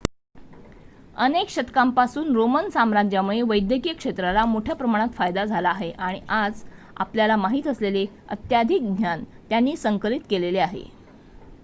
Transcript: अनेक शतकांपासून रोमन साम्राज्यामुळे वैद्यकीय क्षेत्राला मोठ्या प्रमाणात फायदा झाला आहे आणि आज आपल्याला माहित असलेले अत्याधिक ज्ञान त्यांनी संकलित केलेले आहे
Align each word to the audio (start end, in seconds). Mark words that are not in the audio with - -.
अनेक 1.15 1.49
शतकांपासून 1.49 2.31
रोमन 2.35 2.69
साम्राज्यामुळे 2.69 3.41
वैद्यकीय 3.41 3.93
क्षेत्राला 3.93 4.45
मोठ्या 4.45 4.75
प्रमाणात 4.75 5.09
फायदा 5.15 5.43
झाला 5.45 5.69
आहे 5.69 5.91
आणि 5.91 6.19
आज 6.31 6.63
आपल्याला 6.97 7.35
माहित 7.37 7.67
असलेले 7.67 8.05
अत्याधिक 8.29 8.81
ज्ञान 8.87 9.23
त्यांनी 9.49 9.75
संकलित 9.77 10.21
केलेले 10.29 10.59
आहे 10.59 10.83